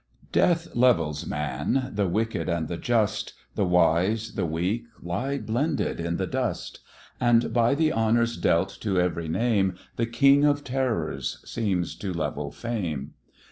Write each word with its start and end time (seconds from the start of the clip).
Death 0.31 0.69
levels 0.75 1.27
man 1.27 1.91
the 1.93 2.07
wicked 2.07 2.49
and 2.49 2.67
the 2.67 2.77
just, 2.77 3.33
The 3.53 3.67
wise, 3.67 4.31
the 4.33 4.47
weak, 4.47 4.85
lie 4.99 5.37
blended 5.37 5.99
in 5.99 6.17
the 6.17 6.25
dust; 6.25 6.79
And 7.19 7.53
by 7.53 7.75
the 7.75 7.93
honours 7.93 8.35
dealt 8.37 8.75
to 8.81 8.99
every 8.99 9.27
name, 9.27 9.75
The 9.97 10.07
King 10.07 10.43
of 10.43 10.63
Terrors 10.63 11.37
seems 11.45 11.93
to 11.97 12.11
level 12.13 12.49
fame. 12.49 13.13